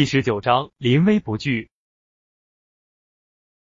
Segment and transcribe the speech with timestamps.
[0.00, 1.68] 第十九章临危不惧。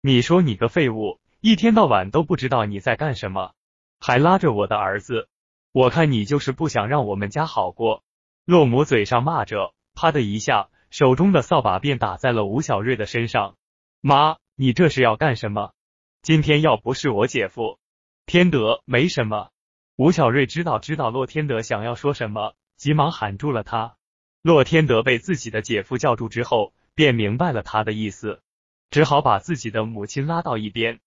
[0.02, 3.54] 你说你个废物，一天到晚都不知道你在干什么，
[4.00, 5.30] 还拉着我的儿子，
[5.72, 8.04] 我看你就是不想让我们家好过。
[8.44, 13.56] 洛母嘴上骂着，啪的一下，手中的扫把便打在了吴小瑞的身上。
[14.02, 15.72] 妈，你这是要干什么？
[16.20, 17.78] 今天要不是我姐夫，
[18.26, 19.48] 天德没什么。
[19.96, 23.95] 吴小瑞知道知道洛天德想要说什么，急忙喊住了他。
[24.46, 28.42] 洛天德被自己的姐夫叫住之后，便明白了他的意思。
[28.92, 31.00] 只好把自己的母亲拉到一边，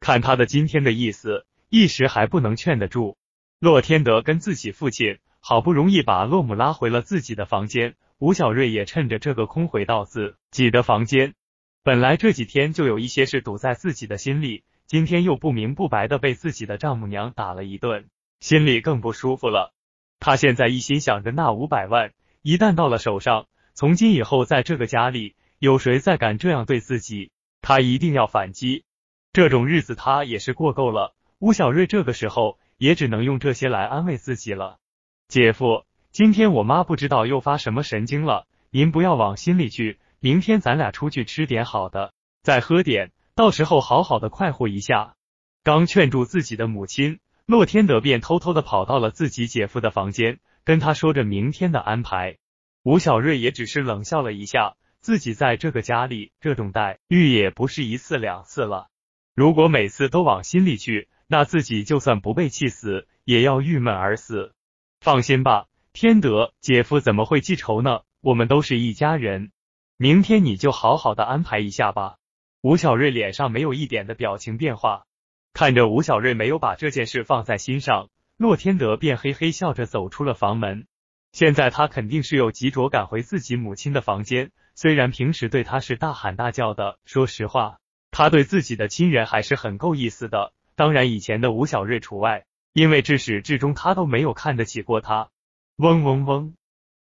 [0.00, 3.18] 看他的今天的意思，一时还不能劝得住。
[3.58, 11.34] 洛天德跟自己父亲好不容易把洛母拉回了自己的房间，吴小瑞也趁着这个空回到自己的房间。
[11.82, 18.06] 本来这几天就有一些事堵在自己的心里，今天又不明不白的被自己的丈母娘打了一顿，
[18.40, 19.74] 心里更不舒服了。
[20.18, 22.12] 他现在一心想着那五百万，
[22.46, 25.34] 一旦到了手上，从今以后在这个家里。
[25.58, 27.32] 有谁再敢这样对自己？
[27.60, 28.84] 他一定要反击。
[29.32, 31.16] 这种日子他也是过够了。
[31.40, 34.78] 吴小瑞这个时候也只能用这些来安慰自己了。
[35.26, 39.98] 姐夫，今天我妈不知道又发什么神经了，您不要往心里去。
[40.20, 42.12] 明天咱俩出去吃点好的，
[42.44, 45.16] 再喝点，到时候好好的快活一下。
[45.64, 52.36] 刚劝住自己的母亲，洛天德便偷偷的跑到了自己姐夫的房间，跟他说着明天的安排。
[52.86, 54.76] 吴小瑞也只是冷笑了一下。
[55.00, 58.86] 自己在这个家里，这种待遇也不是一次两次了。
[59.34, 64.54] 如果每次都往心里去，那自己就算不被气死，也要郁闷而死。
[65.00, 68.02] 放心吧，天德姐夫怎么会记仇呢？
[68.20, 69.50] 我们都是一家人。
[69.96, 72.18] 明天你就好好的安排一下吧。
[72.62, 75.06] 吴小瑞脸上没有一点的表情变化，
[75.52, 80.86] 看着吴小瑞没有把这件事放在心上，洛天德便嘿嘿笑着走出了房门。
[81.36, 84.52] 现在他肯定是有急着赶回自己母亲的房间。
[84.74, 87.76] 虽然平时对他是大喊大叫的，说实话，
[88.10, 90.54] 他对自己的亲人还是很够意思的。
[90.76, 95.28] 当然，以前的吴小瑞除外，因为至始至终他都没有看得起过他。
[95.76, 96.54] 嗡嗡嗡，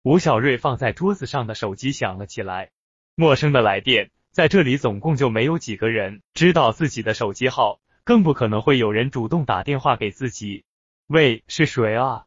[0.03, 2.71] 吴小瑞放在桌子上的手机响了起来。
[3.15, 10.65] 陌生的来电，在这里总共就没有几个人知道自己的手机号，更不可能会有人主动打电话给自己。
[11.07, 12.24] 喂，是谁啊？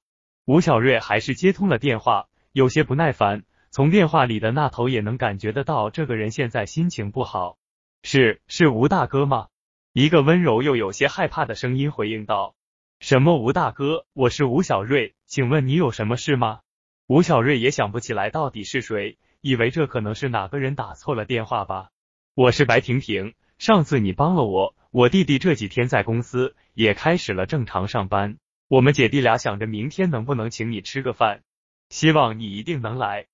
[0.48, 3.42] 吴小瑞还是接通了电话，有些不耐烦。
[3.70, 7.58] 从电话里的那头也能感觉得到，这个人现在心情不好。
[8.02, 9.48] 是是吴大哥吗？
[9.92, 12.54] 一个温柔又有些害怕的声音回应道
[12.98, 14.06] ：“什么吴大哥？
[14.14, 16.60] 我是吴小瑞，请问你有什么事吗？”
[17.06, 21.90] 吴小瑞也想不起来到底是谁，以为这可能是哪个人打错了电话吧。
[22.34, 31.40] 我是白婷婷，上次你帮了我，我弟弟这几天在公司也开始了正常上班，我们姐弟俩想着明天能不能请你吃个饭，
[31.88, 33.24] 希望你一定能来。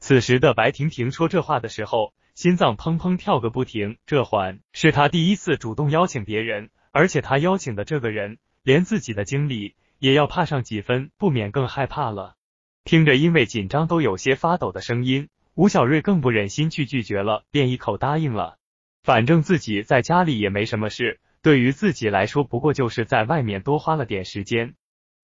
[0.00, 3.96] 此时的白婷婷说这话的时候，心脏砰砰跳个不停。
[4.04, 12.34] 这还是她第一次主动邀请别人，而且她邀请的这个人，连自己的经理也要怕上几分，不免更害怕了。
[12.84, 18.58] 听着因为紧张都有些发抖的声音，吴小瑞更不忍心去拒绝了，便一口答应了。
[19.02, 24.74] 反正自己在家里也没什么事，对于自己来说，不过就是在外面多花了点时间。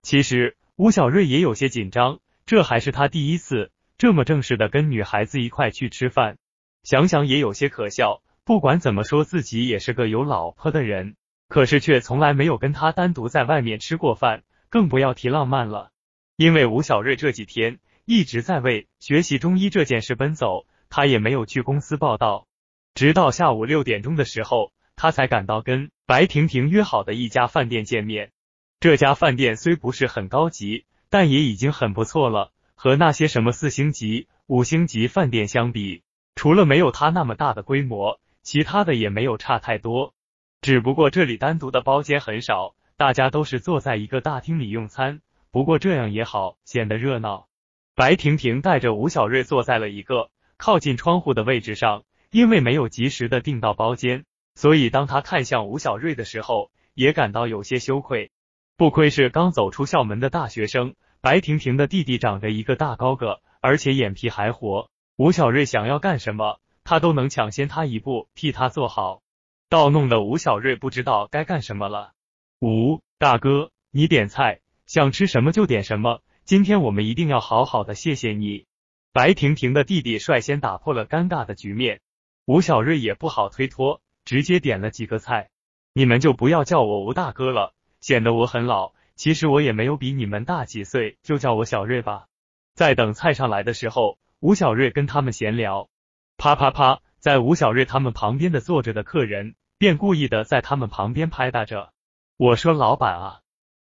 [0.03, 3.71] 其实吴小瑞也有些紧张，这还是他第一次。
[3.99, 6.39] 这么正式的跟女孩子一块去吃饭，
[6.85, 8.23] 想想也有些可笑。
[8.45, 11.17] 不管怎么说，自己也是个有老婆的人，
[11.49, 15.91] 可是却从来没有跟他单独在外面吃过饭，更不要提浪漫了。
[16.37, 22.47] 因为吴小瑞这几天一直在为学习中医这件事奔走，他也没有去公司报道。
[22.95, 28.31] 直到下午六点钟的时候，他才赶到跟白婷婷约好的一家饭店见面。
[28.81, 32.53] 这家饭店虽不是很高级，但也已经很不错了。
[32.77, 36.05] 和那些什么四星级、五星级饭店相比，
[36.37, 40.15] 除了没有它那么大的规模，其他的也没有差太多。
[40.63, 45.23] 只不过这里单独的包间很少，大家都是坐在一个大厅里用餐。
[45.51, 47.49] 不过这样也好，显得热闹。
[47.97, 54.25] 白婷婷带着吴小瑞坐在了一个靠近窗户的位置上，因为没有及时的订到包间，
[54.55, 58.31] 所以当他看向吴小瑞的时候，也感到有些羞愧。
[58.79, 60.95] 不愧是刚走出校门的大学生。
[61.21, 64.89] 白婷婷的弟弟长着一个大高个，而且眼皮还活。
[65.17, 69.21] 吴小瑞想要干什么，他都能抢先他一步替他做好，
[69.69, 72.13] 倒弄得吴小瑞不知道该干什么了。
[72.61, 76.21] 吴大哥，你点菜，想吃什么就点什么。
[76.45, 78.67] 今天我们一定要好好的谢谢你。
[79.13, 82.01] 白婷婷的弟弟率先打破了尴尬的局面，
[82.47, 85.51] 吴小瑞也不好推脱，直接点了几个菜。
[85.95, 88.93] 你们就不要叫我吴大哥了，显得我很老。
[89.15, 92.27] 其实我也没有比你们大几岁，就叫我小瑞吧。
[92.75, 95.89] 在等菜上来的时候，吴小瑞跟他们闲聊，
[96.37, 101.93] 啪啪啪，在吴小瑞他们旁边的坐着的客人，便故意的在他们旁边拍打着。
[102.37, 103.41] 我说老板啊，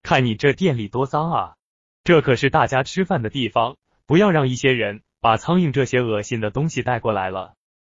[0.03, 1.55] 看你这店里多脏啊，
[2.03, 3.77] 这可是大家吃饭的地方，
[4.07, 7.55] 不要让一些人把苍蝇这些恶心的东西带过来了。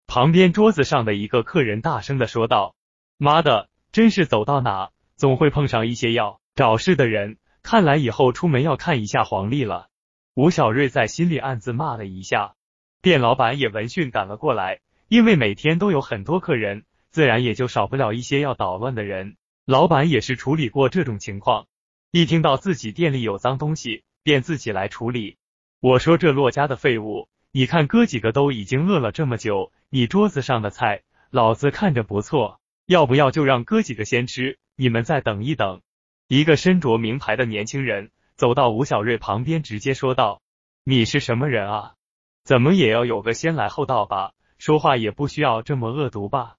[0.06, 2.74] 旁边桌子上的一个客人大声的说道
[3.16, 9.88] ：“妈的，真是走到哪总会碰上一些要找事的人，看来以后出门要看一下黄历了。”
[10.34, 12.54] 吴小瑞在心里暗自骂了一下。
[13.02, 19.36] 店老板也闻讯赶了过来，因为每天都有很多客人，自然也就少不了一些要捣乱的人。
[19.66, 21.66] 老板也是处理过这种情况，
[22.10, 25.36] 一听到自己店里有脏东西，便自己来处理。
[25.80, 35.81] 我说这骆家的废物，你看哥几个都已经饿了这么久，你桌子上的菜，老子看着不错，要不要就让哥几个先吃，你们再等一等。
[36.26, 40.43] 一个身着名牌的年轻人走到吴小瑞旁边，直接说道
[40.82, 41.94] ：“你是什么人啊？”
[42.43, 46.56] 怎么也要有个先来后到吧，说话也不需要这么恶毒吧。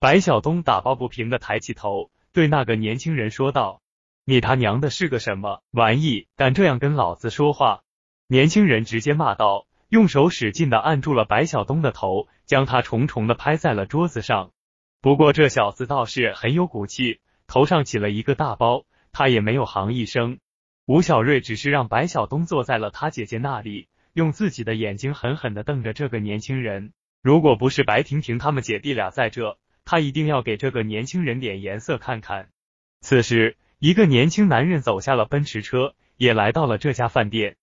[0.00, 3.82] 白晓东打抱不平的抬起头，对那个年轻人说道
[4.24, 7.82] ：“你他娘的是个什么玩意，敢这样跟老子说话？”
[8.26, 14.52] 年轻人直接骂道，用手使劲的按住了白晓东的头，将他重重的拍在了桌子上。
[15.02, 20.38] 不过这小子倒是很有骨气，头上起了一个大包，他也没有行一声。
[20.86, 23.88] 吴小瑞只是让白晓东坐在了他姐姐那里。
[24.12, 32.48] 用自己的眼睛狠狠的瞪着这个年轻人，如果不是白婷婷他们姐弟俩在这，他一定要给这个年轻人点颜色看看。
[33.02, 37.54] 此时，一个年轻男人走下了奔驰车，也来到了这家饭店。